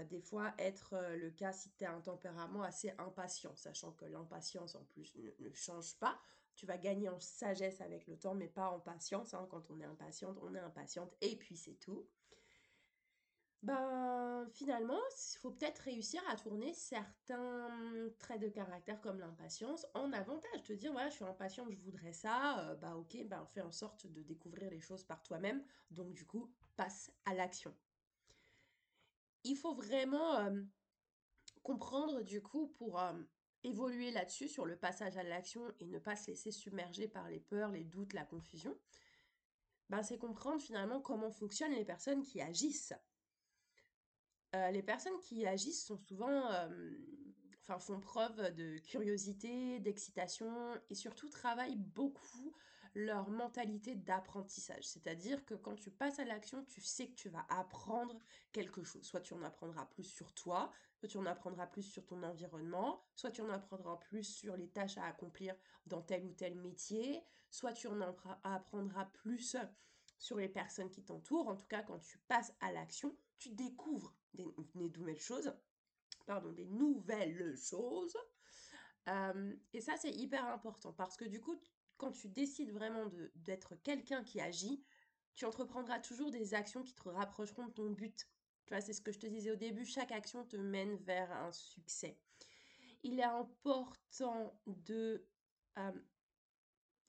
des 0.08 0.20
fois 0.20 0.54
être 0.58 0.96
le 1.16 1.30
cas 1.30 1.52
si 1.52 1.70
tu 1.72 1.84
as 1.84 1.92
un 1.92 2.00
tempérament 2.00 2.62
assez 2.62 2.92
impatient, 2.98 3.54
sachant 3.56 3.92
que 3.92 4.04
l'impatience 4.04 4.74
en 4.74 4.84
plus 4.84 5.14
ne 5.16 5.52
change 5.54 5.98
pas. 5.98 6.18
Tu 6.54 6.66
vas 6.66 6.76
gagner 6.76 7.08
en 7.08 7.18
sagesse 7.18 7.80
avec 7.80 8.06
le 8.06 8.18
temps, 8.18 8.34
mais 8.34 8.48
pas 8.48 8.68
en 8.68 8.78
patience. 8.78 9.34
Hein. 9.34 9.46
Quand 9.50 9.70
on 9.70 9.80
est 9.80 9.84
impatiente, 9.84 10.38
on 10.42 10.54
est 10.54 10.60
impatiente 10.60 11.14
et 11.20 11.36
puis 11.36 11.56
c'est 11.56 11.78
tout. 11.80 12.06
Ben 13.62 14.44
finalement, 14.54 14.98
il 14.98 15.38
faut 15.38 15.52
peut-être 15.52 15.78
réussir 15.80 16.20
à 16.28 16.36
tourner 16.36 16.74
certains 16.74 17.68
traits 18.18 18.40
de 18.40 18.48
caractère 18.48 19.00
comme 19.00 19.20
l'impatience 19.20 19.86
en 19.94 20.12
avantage. 20.12 20.64
Te 20.64 20.72
dire, 20.72 20.90
voilà, 20.92 21.10
je 21.10 21.14
suis 21.14 21.24
impatiente, 21.24 21.70
je 21.70 21.80
voudrais 21.80 22.12
ça, 22.12 22.70
euh, 22.70 22.74
bah 22.74 22.96
ok, 22.96 23.24
ben 23.26 23.46
fais 23.54 23.60
en 23.60 23.70
sorte 23.70 24.06
de 24.08 24.22
découvrir 24.22 24.68
les 24.70 24.80
choses 24.80 25.04
par 25.04 25.22
toi-même. 25.22 25.64
Donc 25.92 26.12
du 26.12 26.26
coup, 26.26 26.52
passe 26.76 27.12
à 27.24 27.34
l'action. 27.34 27.72
Il 29.44 29.56
faut 29.56 29.74
vraiment 29.74 30.36
euh, 30.38 30.62
comprendre 31.62 32.22
du 32.22 32.42
coup 32.42 32.66
pour 32.66 33.00
euh, 33.00 33.12
évoluer 33.62 34.10
là-dessus, 34.10 34.48
sur 34.48 34.66
le 34.66 34.76
passage 34.76 35.16
à 35.16 35.22
l'action 35.22 35.72
et 35.78 35.86
ne 35.86 36.00
pas 36.00 36.16
se 36.16 36.28
laisser 36.28 36.50
submerger 36.50 37.06
par 37.06 37.28
les 37.28 37.40
peurs, 37.40 37.70
les 37.70 37.84
doutes, 37.84 38.12
la 38.12 38.24
confusion, 38.24 38.76
ben, 39.88 40.02
c'est 40.02 40.18
comprendre 40.18 40.60
finalement 40.60 41.00
comment 41.00 41.30
fonctionnent 41.30 41.74
les 41.74 41.84
personnes 41.84 42.22
qui 42.22 42.40
agissent. 42.40 42.94
Euh, 44.54 44.70
les 44.70 44.82
personnes 44.82 45.18
qui 45.20 45.46
agissent 45.46 45.84
sont 45.84 45.96
souvent, 45.96 46.50
euh, 46.52 46.68
font 47.78 48.00
preuve 48.00 48.54
de 48.54 48.78
curiosité, 48.78 49.80
d'excitation 49.80 50.52
et 50.90 50.94
surtout 50.94 51.28
travaillent 51.28 51.76
beaucoup 51.76 52.54
leur 52.94 53.30
mentalité 53.30 53.94
d'apprentissage. 53.94 54.84
C'est-à-dire 54.84 55.44
que 55.46 55.54
quand 55.54 55.76
tu 55.76 55.90
passes 55.90 56.18
à 56.18 56.24
l'action, 56.24 56.64
tu 56.64 56.80
sais 56.82 57.08
que 57.08 57.14
tu 57.14 57.28
vas 57.30 57.46
apprendre 57.48 58.18
quelque 58.52 58.82
chose. 58.82 59.02
Soit 59.02 59.22
tu 59.22 59.34
en 59.34 59.42
apprendras 59.42 59.86
plus 59.86 60.04
sur 60.04 60.32
toi, 60.34 60.70
soit 60.98 61.08
tu 61.08 61.16
en 61.16 61.26
apprendras 61.26 61.66
plus 61.66 61.82
sur 61.82 62.04
ton 62.04 62.22
environnement, 62.22 63.02
soit 63.14 63.30
tu 63.30 63.40
en 63.40 63.48
apprendras 63.48 63.96
plus 63.96 64.24
sur 64.24 64.56
les 64.56 64.68
tâches 64.68 64.98
à 64.98 65.06
accomplir 65.06 65.54
dans 65.86 66.02
tel 66.02 66.24
ou 66.26 66.34
tel 66.34 66.54
métier, 66.54 67.24
soit 67.50 67.72
tu 67.72 67.86
en 67.86 68.00
apprendras 68.44 69.06
plus 69.06 69.56
sur 70.22 70.38
les 70.38 70.48
personnes 70.48 70.88
qui 70.88 71.02
t'entourent. 71.02 71.48
En 71.48 71.56
tout 71.56 71.66
cas, 71.66 71.82
quand 71.82 71.98
tu 71.98 72.16
passes 72.28 72.54
à 72.60 72.70
l'action, 72.70 73.16
tu 73.38 73.50
découvres 73.50 74.14
des, 74.34 74.46
nouvelles 74.76 75.18
choses. 75.18 75.52
Pardon, 76.26 76.52
des 76.52 76.66
nouvelles 76.66 77.56
choses. 77.56 78.16
Et 79.72 79.80
ça, 79.80 79.96
c'est 79.96 80.12
hyper 80.12 80.46
important 80.46 80.92
parce 80.92 81.16
que 81.16 81.24
du 81.24 81.40
coup, 81.40 81.56
quand 81.96 82.12
tu 82.12 82.28
décides 82.28 82.70
vraiment 82.70 83.10
d'être 83.34 83.74
quelqu'un 83.82 84.22
qui 84.22 84.40
agit, 84.40 84.84
tu 85.34 85.44
entreprendras 85.44 85.98
toujours 85.98 86.30
des 86.30 86.54
actions 86.54 86.84
qui 86.84 86.94
te 86.94 87.08
rapprocheront 87.08 87.66
de 87.66 87.72
ton 87.72 87.90
but. 87.90 88.28
Tu 88.66 88.74
vois, 88.74 88.80
c'est 88.80 88.92
ce 88.92 89.00
que 89.00 89.10
je 89.10 89.18
te 89.18 89.26
disais 89.26 89.50
au 89.50 89.56
début, 89.56 89.84
chaque 89.84 90.12
action 90.12 90.44
te 90.44 90.56
mène 90.56 90.94
vers 90.98 91.32
un 91.32 91.50
succès. 91.50 92.16
Il 93.02 93.18
est 93.18 93.24
important 93.24 94.56
de 94.66 95.26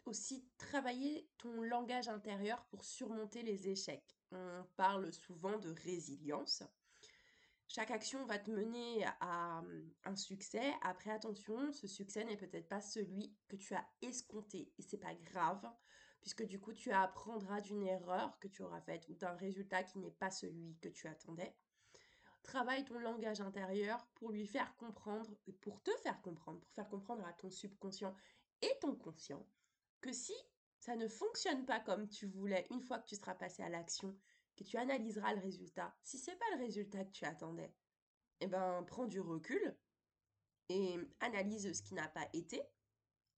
aussi 0.05 0.47
travailler 0.57 1.29
ton 1.37 1.61
langage 1.61 2.07
intérieur 2.07 2.63
pour 2.65 2.83
surmonter 2.83 3.43
les 3.43 3.69
échecs. 3.69 4.17
On 4.31 4.65
parle 4.75 5.11
souvent 5.13 5.57
de 5.57 5.69
résilience. 5.83 6.63
Chaque 7.67 7.91
action 7.91 8.25
va 8.25 8.37
te 8.37 8.51
mener 8.51 9.05
à 9.19 9.63
un 10.03 10.15
succès. 10.15 10.73
Après, 10.81 11.11
attention, 11.11 11.71
ce 11.71 11.87
succès 11.87 12.23
n'est 12.23 12.37
peut-être 12.37 12.67
pas 12.67 12.81
celui 12.81 13.35
que 13.47 13.55
tu 13.55 13.73
as 13.73 13.87
escompté. 14.01 14.71
Et 14.77 14.83
c'est 14.83 14.97
pas 14.97 15.15
grave, 15.15 15.67
puisque 16.21 16.45
du 16.45 16.59
coup, 16.59 16.73
tu 16.73 16.91
apprendras 16.91 17.61
d'une 17.61 17.83
erreur 17.83 18.37
que 18.39 18.47
tu 18.47 18.61
auras 18.61 18.81
faite 18.81 19.07
ou 19.09 19.15
d'un 19.15 19.35
résultat 19.35 19.83
qui 19.83 19.97
n'est 19.99 20.11
pas 20.11 20.29
celui 20.29 20.77
que 20.81 20.89
tu 20.89 21.07
attendais. 21.07 21.55
Travaille 22.43 22.83
ton 22.83 22.99
langage 22.99 23.41
intérieur 23.41 24.05
pour 24.15 24.31
lui 24.31 24.45
faire 24.45 24.75
comprendre, 24.75 25.35
pour 25.61 25.81
te 25.81 25.91
faire 26.03 26.21
comprendre, 26.21 26.59
pour 26.59 26.73
faire 26.73 26.89
comprendre 26.89 27.25
à 27.25 27.33
ton 27.33 27.49
subconscient 27.49 28.13
et 28.61 28.71
ton 28.81 28.95
conscient 28.95 29.47
que 30.03 30.11
si 30.11 30.33
ça 30.79 30.95
ne 30.97 31.07
fonctionne 31.07 31.65
pas 31.65 31.79
comme 31.79 32.09
tu 32.09 32.27
voulais 32.27 32.67
une 32.69 32.81
fois 32.81 32.99
que 32.99 33.07
tu 33.07 33.15
seras 33.15 33.35
passé 33.35 33.63
à 33.63 33.69
l'action, 33.69 34.15
que 34.57 34.65
tu 34.65 34.77
analyseras 34.77 35.33
le 35.33 35.41
résultat, 35.41 35.95
si 36.03 36.19
c'est 36.19 36.35
pas 36.35 36.55
le 36.55 36.63
résultat 36.63 37.05
que 37.05 37.11
tu 37.11 37.23
attendais, 37.25 37.73
eh 38.41 38.47
ben 38.47 38.83
prends 38.83 39.05
du 39.05 39.21
recul 39.21 39.77
et 40.67 40.97
analyse 41.21 41.71
ce 41.71 41.81
qui 41.81 41.93
n'a 41.93 42.09
pas 42.09 42.27
été 42.33 42.61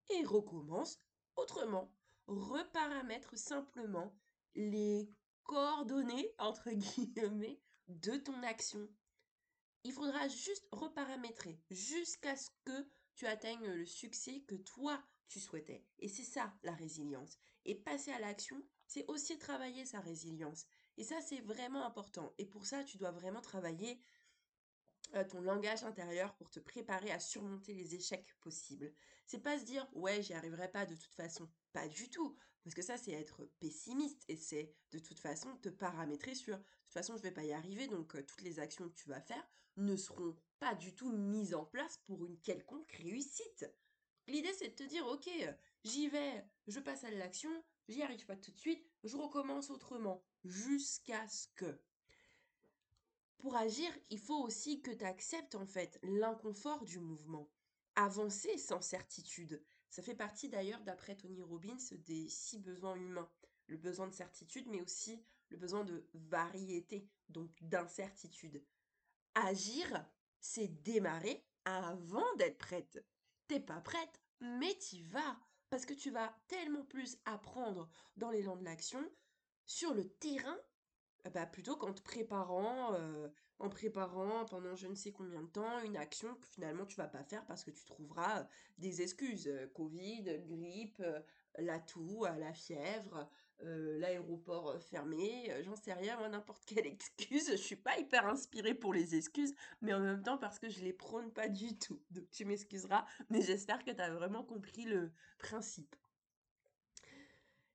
et 0.09 0.25
recommence 0.25 0.99
autrement. 1.35 1.93
Reparamètre 2.25 3.37
simplement 3.37 4.17
les 4.55 5.07
coordonnées 5.43 6.33
entre 6.39 6.71
guillemets 6.71 7.61
de 7.87 8.17
ton 8.17 8.41
action. 8.41 8.89
Il 9.83 9.93
faudra 9.93 10.27
juste 10.27 10.67
reparamétrer 10.71 11.61
jusqu'à 11.69 12.35
ce 12.35 12.49
que 12.63 12.89
tu 13.15 13.25
atteignes 13.25 13.65
le 13.65 13.85
succès 13.85 14.41
que 14.41 14.55
toi 14.55 15.01
tu 15.27 15.39
souhaitais. 15.39 15.83
Et 15.99 16.07
c'est 16.07 16.23
ça 16.23 16.53
la 16.63 16.73
résilience. 16.73 17.37
Et 17.65 17.75
passer 17.75 18.11
à 18.11 18.19
l'action, 18.19 18.61
c'est 18.85 19.05
aussi 19.07 19.37
travailler 19.39 19.85
sa 19.85 19.99
résilience. 19.99 20.65
Et 20.97 21.03
ça, 21.03 21.19
c'est 21.21 21.41
vraiment 21.41 21.85
important. 21.85 22.33
Et 22.37 22.45
pour 22.45 22.65
ça, 22.65 22.83
tu 22.83 22.97
dois 22.97 23.11
vraiment 23.11 23.41
travailler 23.41 23.99
euh, 25.15 25.23
ton 25.23 25.41
langage 25.41 25.83
intérieur 25.83 26.35
pour 26.35 26.49
te 26.49 26.59
préparer 26.59 27.11
à 27.11 27.19
surmonter 27.19 27.73
les 27.73 27.95
échecs 27.95 28.35
possibles. 28.41 28.93
C'est 29.25 29.41
pas 29.41 29.57
se 29.57 29.65
dire 29.65 29.87
ouais, 29.93 30.21
j'y 30.21 30.33
arriverai 30.33 30.69
pas 30.71 30.85
de 30.85 30.95
toute 30.95 31.13
façon. 31.13 31.49
Pas 31.73 31.87
du 31.87 32.09
tout. 32.09 32.37
Parce 32.63 32.75
que 32.75 32.81
ça, 32.81 32.97
c'est 32.97 33.11
être 33.11 33.45
pessimiste 33.59 34.23
et 34.27 34.35
c'est 34.35 34.73
de 34.91 34.99
toute 34.99 35.19
façon 35.19 35.55
te 35.57 35.69
paramétrer 35.69 36.33
sur 36.33 36.59
façon, 36.95 37.17
je 37.17 37.21
vais 37.21 37.31
pas 37.31 37.43
y 37.43 37.53
arriver, 37.53 37.87
donc 37.87 38.15
euh, 38.15 38.23
toutes 38.23 38.41
les 38.41 38.59
actions 38.59 38.89
que 38.89 38.95
tu 38.95 39.09
vas 39.09 39.21
faire 39.21 39.47
ne 39.77 39.95
seront 39.95 40.35
pas 40.59 40.73
du 40.75 40.95
tout 40.95 41.11
mises 41.11 41.53
en 41.53 41.65
place 41.65 41.99
pour 42.05 42.25
une 42.25 42.39
quelconque 42.39 42.91
réussite. 42.93 43.65
L'idée, 44.27 44.53
c'est 44.53 44.69
de 44.69 44.75
te 44.75 44.83
dire, 44.83 45.05
ok, 45.05 45.29
j'y 45.83 46.07
vais, 46.07 46.43
je 46.67 46.79
passe 46.79 47.03
à 47.03 47.11
l'action, 47.11 47.51
j'y 47.87 48.01
arrive 48.01 48.25
pas 48.25 48.35
tout 48.35 48.51
de 48.51 48.57
suite, 48.57 48.83
je 49.03 49.17
recommence 49.17 49.69
autrement, 49.69 50.23
jusqu'à 50.43 51.27
ce 51.27 51.47
que. 51.55 51.79
Pour 53.37 53.55
agir, 53.55 53.91
il 54.09 54.19
faut 54.19 54.41
aussi 54.41 54.81
que 54.81 54.91
tu 54.91 55.03
acceptes 55.03 55.55
en 55.55 55.67
fait 55.67 55.99
l'inconfort 56.01 56.83
du 56.85 56.99
mouvement. 56.99 57.51
Avancer 57.95 58.57
sans 58.57 58.81
certitude. 58.81 59.61
Ça 59.89 60.01
fait 60.01 60.15
partie 60.15 60.49
d'ailleurs, 60.49 60.81
d'après 60.81 61.15
Tony 61.15 61.41
Robbins, 61.41 61.77
des 61.91 62.27
six 62.27 62.59
besoins 62.59 62.95
humains. 62.95 63.29
Le 63.67 63.77
besoin 63.77 64.07
de 64.07 64.13
certitude, 64.13 64.67
mais 64.67 64.81
aussi 64.81 65.23
le 65.55 65.61
besoin 65.61 65.83
de 65.83 66.07
variété, 66.13 67.09
donc 67.29 67.51
d'incertitude. 67.61 68.63
Agir, 69.33 70.05
c'est 70.39 70.67
démarrer 70.83 71.43
avant 71.65 72.35
d'être 72.37 72.57
prête 72.57 73.03
t'es 73.47 73.59
pas 73.59 73.81
prête, 73.81 74.21
mais 74.39 74.77
tu 74.77 75.03
vas. 75.03 75.37
Parce 75.69 75.85
que 75.85 75.93
tu 75.93 76.11
vas 76.11 76.33
tellement 76.47 76.85
plus 76.85 77.17
apprendre 77.25 77.89
dans 78.17 78.29
l'élan 78.29 78.55
de 78.55 78.63
l'action 78.63 79.03
sur 79.65 79.93
le 79.93 80.07
terrain, 80.07 80.57
euh, 81.25 81.29
bah 81.31 81.47
plutôt 81.47 81.75
qu'en 81.75 81.91
te 81.91 82.01
préparant, 82.01 82.93
euh, 82.93 83.27
en 83.57 83.69
préparant 83.69 84.45
pendant 84.45 84.75
je 84.75 84.87
ne 84.87 84.95
sais 84.95 85.11
combien 85.11 85.41
de 85.41 85.47
temps 85.47 85.79
une 85.83 85.97
action 85.97 86.35
que 86.35 86.47
finalement 86.47 86.85
tu 86.85 86.95
vas 86.97 87.07
pas 87.07 87.23
faire 87.23 87.45
parce 87.47 87.63
que 87.63 87.71
tu 87.71 87.83
trouveras 87.83 88.47
des 88.77 89.01
excuses. 89.01 89.51
Covid, 89.73 90.43
grippe, 90.45 91.01
la 91.57 91.79
toux, 91.79 92.25
la 92.25 92.53
fièvre, 92.53 93.27
euh, 93.63 93.97
l'aéroport 93.99 94.69
euh, 94.69 94.79
fermé, 94.79 95.49
euh, 95.51 95.63
j'en 95.63 95.75
sais 95.75 95.93
rien, 95.93 96.27
n'importe 96.27 96.65
quelle 96.65 96.85
excuse. 96.87 97.51
Je 97.51 97.55
suis 97.55 97.75
pas 97.75 97.97
hyper 97.97 98.27
inspirée 98.27 98.73
pour 98.73 98.93
les 98.93 99.15
excuses, 99.15 99.55
mais 99.81 99.93
en 99.93 99.99
même 99.99 100.21
temps 100.23 100.37
parce 100.37 100.59
que 100.59 100.69
je 100.69 100.81
les 100.81 100.93
prône 100.93 101.31
pas 101.31 101.47
du 101.47 101.77
tout. 101.79 102.01
Donc 102.11 102.29
tu 102.31 102.45
m'excuseras, 102.45 103.05
mais 103.29 103.41
j'espère 103.41 103.83
que 103.83 103.91
tu 103.91 104.01
as 104.01 104.13
vraiment 104.13 104.43
compris 104.43 104.83
le 104.83 105.11
principe. 105.39 105.95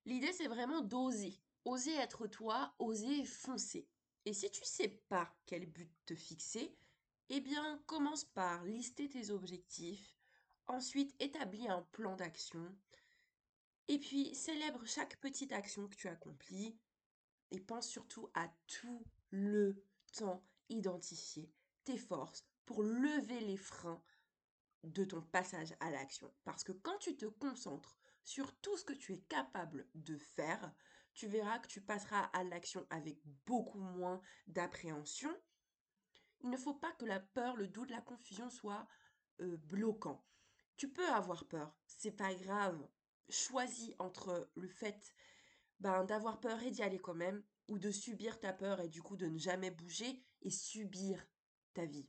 L'idée 0.05 0.33
c'est 0.33 0.49
vraiment 0.49 0.83
d'oser, 0.83 1.41
oser 1.65 1.95
être 1.95 2.27
toi, 2.27 2.75
oser 2.79 3.25
foncer. 3.25 3.89
Et 4.27 4.35
si 4.35 4.51
tu 4.51 4.65
sais 4.65 4.89
pas 5.09 5.35
quel 5.47 5.67
but 5.67 5.91
te 6.05 6.15
fixer, 6.15 6.77
eh 7.31 7.41
bien 7.41 7.81
commence 7.87 8.25
par 8.25 8.65
lister 8.65 9.09
tes 9.09 9.31
objectifs, 9.31 10.19
ensuite 10.67 11.15
établis 11.21 11.69
un 11.69 11.83
plan 11.93 12.17
d'action, 12.17 12.75
et 13.91 13.99
puis, 13.99 14.33
célèbre 14.37 14.87
chaque 14.87 15.17
petite 15.17 15.51
action 15.51 15.89
que 15.89 15.97
tu 15.97 16.07
accomplis 16.07 16.79
et 17.51 17.59
pense 17.59 17.89
surtout 17.89 18.31
à 18.35 18.49
tout 18.69 19.05
le 19.31 19.85
temps 20.13 20.47
identifier 20.69 21.53
tes 21.83 21.99
forces 21.99 22.45
pour 22.67 22.85
lever 22.85 23.41
les 23.41 23.57
freins 23.57 24.01
de 24.85 25.05
ton 25.05 25.21
passage 25.21 25.75
à 25.81 25.91
l'action. 25.91 26.33
Parce 26.45 26.63
que 26.63 26.71
quand 26.71 26.99
tu 26.99 27.17
te 27.17 27.27
concentres 27.27 27.99
sur 28.23 28.55
tout 28.61 28.77
ce 28.77 28.85
que 28.85 28.93
tu 28.93 29.13
es 29.13 29.23
capable 29.23 29.89
de 29.97 30.17
faire, 30.19 30.73
tu 31.13 31.27
verras 31.27 31.59
que 31.59 31.67
tu 31.67 31.81
passeras 31.81 32.27
à 32.27 32.45
l'action 32.45 32.87
avec 32.91 33.19
beaucoup 33.45 33.81
moins 33.81 34.23
d'appréhension. 34.47 35.37
Il 36.43 36.51
ne 36.51 36.57
faut 36.57 36.75
pas 36.75 36.93
que 36.93 37.07
la 37.07 37.19
peur, 37.19 37.57
le 37.57 37.67
doute, 37.67 37.91
la 37.91 38.03
confusion 38.03 38.51
soient 38.51 38.87
euh, 39.41 39.57
bloquants. 39.57 40.25
Tu 40.77 40.89
peux 40.89 41.09
avoir 41.09 41.45
peur, 41.49 41.77
c'est 41.89 42.13
pas 42.13 42.33
grave 42.35 42.89
choisis 43.31 43.95
entre 43.99 44.51
le 44.55 44.69
fait 44.69 45.15
ben, 45.81 46.05
d'avoir 46.05 46.41
peur 46.41 46.63
et 46.63 46.71
d'y 46.71 46.83
aller 46.83 46.99
quand 46.99 47.15
même, 47.15 47.43
ou 47.69 47.79
de 47.79 47.91
subir 47.91 48.39
ta 48.41 48.53
peur 48.53 48.81
et 48.81 48.89
du 48.89 49.03
coup 49.03 49.17
de 49.17 49.27
ne 49.27 49.39
jamais 49.39 49.71
bouger 49.71 50.23
et 50.43 50.51
subir 50.51 51.25
ta 51.73 51.85
vie? 51.85 52.09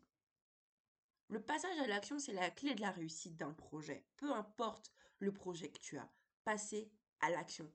Le 1.28 1.42
passage 1.42 1.80
à 1.80 1.88
l'action, 1.88 2.20
c'est 2.20 2.34
la 2.34 2.52
clé 2.52 2.76
de 2.76 2.82
la 2.82 2.92
réussite 2.92 3.38
d'un 3.38 3.54
projet. 3.54 4.06
Peu 4.18 4.34
importe 4.34 4.92
le 5.20 5.32
projet 5.32 5.72
que 5.72 5.80
tu 5.80 5.98
as, 5.98 6.12
passer 6.44 6.92
à 7.22 7.30
l'action 7.30 7.72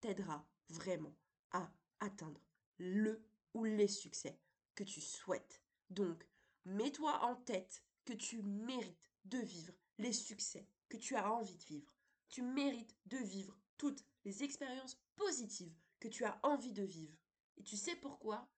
t'aidera 0.00 0.46
vraiment 0.68 1.16
à 1.52 1.72
atteindre 2.00 2.42
le 2.76 3.24
ou 3.54 3.64
les 3.64 3.88
succès 3.88 4.38
que 4.74 4.84
tu 4.84 5.00
souhaites. 5.00 5.62
Donc, 5.90 6.28
mets-toi 6.64 7.24
en 7.24 7.34
tête 7.36 7.82
que 8.04 8.12
tu 8.12 8.42
mérites 8.42 9.10
de 9.24 9.38
vivre 9.38 9.74
les 9.98 10.12
succès 10.12 10.68
que 10.88 10.96
tu 10.96 11.16
as 11.16 11.32
envie 11.32 11.56
de 11.56 11.64
vivre. 11.64 11.97
Tu 12.28 12.42
mérites 12.42 12.96
de 13.06 13.18
vivre 13.18 13.58
toutes 13.76 14.04
les 14.24 14.42
expériences 14.42 15.00
positives 15.16 15.74
que 16.00 16.08
tu 16.08 16.24
as 16.24 16.38
envie 16.42 16.72
de 16.72 16.82
vivre. 16.82 17.16
Et 17.56 17.62
tu 17.62 17.76
sais 17.76 17.96
pourquoi? 17.96 18.48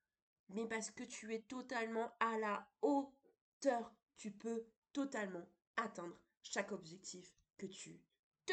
Mais 0.48 0.66
parce 0.66 0.90
que 0.90 1.04
tu 1.04 1.32
es 1.34 1.42
totalement 1.42 2.12
à 2.20 2.38
la 2.38 2.68
hauteur. 2.82 3.94
Tu 4.16 4.30
peux 4.30 4.66
totalement 4.92 5.46
atteindre 5.76 6.18
chaque 6.42 6.72
objectif 6.72 7.34
que 7.56 7.66
tu 7.66 8.00
te 8.46 8.52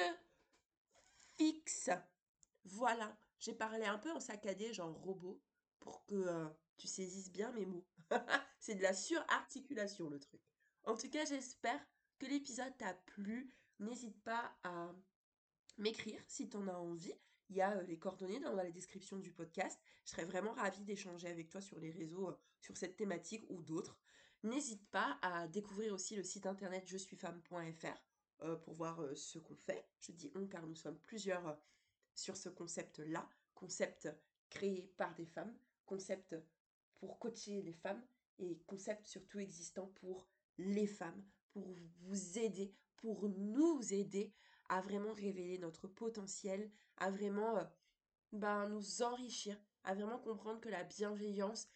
fixes. 1.37 1.89
Voilà, 2.65 3.17
j'ai 3.39 3.53
parlé 3.53 3.85
un 3.85 3.97
peu 3.97 4.11
en 4.11 4.19
saccadé, 4.19 4.73
genre 4.73 4.93
robot, 4.93 5.41
pour 5.79 6.05
que 6.05 6.15
euh, 6.15 6.47
tu 6.77 6.87
saisisses 6.87 7.31
bien 7.31 7.51
mes 7.51 7.65
mots. 7.65 7.85
C'est 8.59 8.75
de 8.75 8.83
la 8.83 8.93
surarticulation 8.93 10.09
le 10.09 10.19
truc. 10.19 10.41
En 10.83 10.95
tout 10.95 11.09
cas, 11.09 11.25
j'espère 11.25 11.85
que 12.19 12.25
l'épisode 12.25 12.75
t'a 12.77 12.93
plu. 12.93 13.53
N'hésite 13.79 14.21
pas 14.23 14.57
à 14.63 14.93
m'écrire 15.77 16.21
si 16.27 16.49
tu 16.49 16.57
en 16.57 16.67
as 16.67 16.77
envie. 16.77 17.13
Il 17.49 17.55
y 17.55 17.61
a 17.61 17.81
les 17.83 17.97
coordonnées 17.97 18.39
dans 18.39 18.53
la 18.53 18.69
description 18.71 19.17
du 19.17 19.31
podcast. 19.31 19.79
Je 20.05 20.11
serais 20.11 20.25
vraiment 20.25 20.53
ravie 20.53 20.83
d'échanger 20.83 21.27
avec 21.27 21.49
toi 21.49 21.61
sur 21.61 21.79
les 21.79 21.91
réseaux 21.91 22.37
sur 22.59 22.75
cette 22.75 22.97
thématique 22.97 23.43
ou 23.49 23.61
d'autres. 23.61 23.97
N'hésite 24.43 24.85
pas 24.89 25.17
à 25.21 25.47
découvrir 25.47 25.93
aussi 25.93 26.15
le 26.15 26.23
site 26.23 26.45
internet 26.45 26.83
je 26.87 26.97
suis 26.97 27.15
femme.fr 27.15 28.57
pour 28.63 28.73
voir 28.73 28.99
ce 29.15 29.39
qu'on 29.39 29.55
fait. 29.55 29.87
Je 29.99 30.11
dis 30.11 30.31
on 30.35 30.47
car 30.47 30.65
nous 30.67 30.75
sommes 30.75 30.99
plusieurs 30.99 31.57
sur 32.13 32.35
ce 32.35 32.49
concept-là, 32.49 33.29
concept 33.53 34.09
créé 34.49 34.93
par 34.97 35.13
des 35.15 35.25
femmes, 35.25 35.55
concept 35.85 36.35
pour 36.99 37.19
coacher 37.19 37.61
les 37.61 37.73
femmes 37.73 38.03
et 38.39 38.59
concept 38.65 39.05
surtout 39.05 39.39
existant 39.39 39.87
pour 39.87 40.27
les 40.57 40.87
femmes, 40.87 41.23
pour 41.51 41.67
vous 42.01 42.37
aider, 42.37 42.73
pour 42.97 43.29
nous 43.29 43.81
aider 43.93 44.33
à 44.69 44.81
vraiment 44.81 45.13
révéler 45.13 45.57
notre 45.59 45.87
potentiel, 45.87 46.69
à 46.97 47.09
vraiment 47.09 47.55
ben, 48.31 48.67
nous 48.69 49.01
enrichir, 49.01 49.57
à 49.83 49.95
vraiment 49.95 50.19
comprendre 50.19 50.59
que 50.59 50.69
la 50.69 50.83
bienveillance 50.83 51.67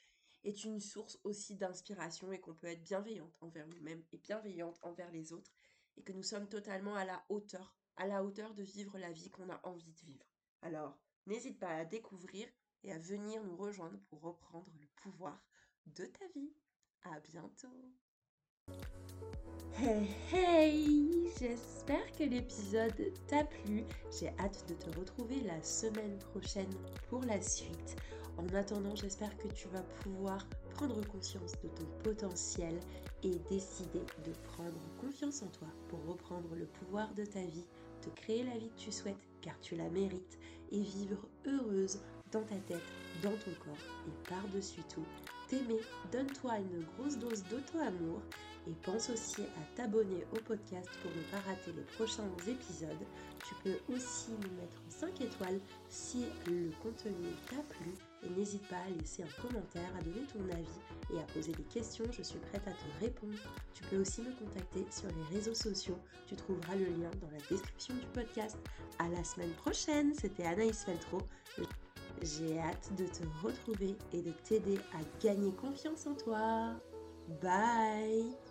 est 0.43 0.63
une 0.63 0.79
source 0.79 1.19
aussi 1.23 1.55
d'inspiration 1.55 2.31
et 2.31 2.39
qu'on 2.39 2.53
peut 2.53 2.67
être 2.67 2.83
bienveillante 2.83 3.37
envers 3.41 3.67
nous-mêmes 3.67 4.03
et 4.11 4.17
bienveillante 4.17 4.79
envers 4.81 5.11
les 5.11 5.33
autres 5.33 5.51
et 5.97 6.03
que 6.03 6.13
nous 6.13 6.23
sommes 6.23 6.49
totalement 6.49 6.95
à 6.95 7.05
la 7.05 7.23
hauteur, 7.29 7.75
à 7.95 8.07
la 8.07 8.23
hauteur 8.23 8.53
de 8.53 8.63
vivre 8.63 8.97
la 8.97 9.11
vie 9.11 9.29
qu'on 9.29 9.49
a 9.49 9.59
envie 9.63 9.93
de 9.93 10.01
vivre. 10.01 10.25
Alors, 10.61 10.97
n'hésite 11.27 11.59
pas 11.59 11.69
à 11.69 11.85
découvrir 11.85 12.47
et 12.83 12.91
à 12.91 12.97
venir 12.97 13.43
nous 13.43 13.55
rejoindre 13.55 13.99
pour 14.09 14.21
reprendre 14.21 14.71
le 14.79 14.87
pouvoir 14.95 15.43
de 15.85 16.05
ta 16.05 16.27
vie. 16.35 16.53
À 17.03 17.19
bientôt. 17.19 17.67
Hey 19.73 20.15
hey, 20.31 20.40
j'espère 21.91 22.17
que 22.17 22.23
l'épisode 22.23 23.13
t'a 23.27 23.43
plu. 23.43 23.83
J'ai 24.17 24.29
hâte 24.39 24.65
de 24.69 24.75
te 24.75 24.97
retrouver 24.97 25.41
la 25.41 25.61
semaine 25.61 26.17
prochaine 26.31 26.69
pour 27.09 27.21
la 27.23 27.41
suite. 27.41 27.97
En 28.37 28.47
attendant, 28.55 28.95
j'espère 28.95 29.35
que 29.37 29.47
tu 29.49 29.67
vas 29.69 29.83
pouvoir 30.01 30.47
prendre 30.75 31.05
conscience 31.07 31.51
de 31.61 31.67
ton 31.67 31.85
potentiel 32.03 32.79
et 33.23 33.31
décider 33.49 34.05
de 34.25 34.31
prendre 34.43 34.79
confiance 34.99 35.43
en 35.43 35.47
toi 35.47 35.67
pour 35.89 36.05
reprendre 36.05 36.55
le 36.55 36.65
pouvoir 36.65 37.13
de 37.13 37.25
ta 37.25 37.41
vie, 37.41 37.65
te 38.01 38.09
créer 38.21 38.43
la 38.43 38.57
vie 38.57 38.69
que 38.69 38.79
tu 38.79 38.91
souhaites 38.91 39.27
car 39.41 39.59
tu 39.59 39.75
la 39.75 39.89
mérites 39.89 40.39
et 40.71 40.81
vivre 40.81 41.27
heureuse 41.45 41.99
dans 42.31 42.43
ta 42.43 42.55
tête, 42.67 42.81
dans 43.21 43.31
ton 43.31 43.51
corps 43.65 44.07
et 44.07 44.29
par-dessus 44.29 44.83
tout, 44.93 45.05
t'aimer, 45.49 45.81
donne-toi 46.11 46.59
une 46.59 46.85
grosse 46.95 47.17
dose 47.17 47.43
d'auto-amour 47.49 48.21
et 48.67 48.73
pense 48.83 49.09
aussi 49.09 49.41
à 49.41 49.75
t'abonner 49.75 50.23
au 50.33 50.39
podcast 50.41 50.89
pour 51.01 51.11
ne 51.11 51.21
pas 51.31 51.39
rater 51.49 51.71
les 51.75 51.83
prochains 51.95 52.29
épisodes. 52.47 53.05
Tu 53.47 53.55
peux 53.63 53.93
aussi 53.93 54.31
nous 54.31 54.61
mettre 54.61 54.77
5 54.89 55.21
étoiles 55.21 55.59
si 55.89 56.25
le 56.47 56.69
contenu 56.83 57.13
t'a 57.49 57.61
plu 57.73 57.91
et 58.23 58.29
n'hésite 58.29 58.65
pas 58.67 58.77
à 58.77 58.89
laisser 58.99 59.23
un 59.23 59.41
commentaire, 59.41 59.89
à 59.97 60.03
donner 60.03 60.25
ton 60.27 60.43
avis 60.53 61.13
et 61.13 61.19
à 61.19 61.23
poser 61.33 61.51
des 61.53 61.63
questions, 61.63 62.05
je 62.11 62.21
suis 62.21 62.39
prête 62.39 62.67
à 62.67 62.71
te 62.71 63.03
répondre. 63.03 63.37
Tu 63.73 63.83
peux 63.83 63.97
aussi 63.97 64.21
me 64.21 64.31
contacter 64.33 64.85
sur 64.91 65.07
les 65.09 65.35
réseaux 65.35 65.55
sociaux, 65.55 65.97
tu 66.27 66.35
trouveras 66.35 66.75
le 66.75 66.85
lien 66.85 67.09
dans 67.19 67.31
la 67.31 67.41
description 67.49 67.95
du 67.95 68.05
podcast. 68.13 68.57
À 68.99 69.09
la 69.09 69.23
semaine 69.23 69.53
prochaine, 69.53 70.13
c'était 70.13 70.45
Anaïs 70.45 70.83
Feltro. 70.83 71.19
J'ai 72.21 72.59
hâte 72.59 72.91
de 72.97 73.05
te 73.05 73.23
retrouver 73.43 73.95
et 74.13 74.21
de 74.21 74.31
t'aider 74.47 74.77
à 74.93 75.23
gagner 75.23 75.51
confiance 75.53 76.05
en 76.05 76.13
toi. 76.13 76.75
Bye 77.41 78.50